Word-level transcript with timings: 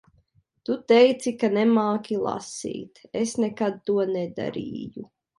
Tu 0.67 0.75
teici 0.91 1.33
ka 1.43 1.49
nemāki 1.57 2.17
lasīt. 2.27 3.01
Es 3.19 3.33
nekad 3.43 3.77
to 3.91 3.99
nedarīju. 4.15 5.05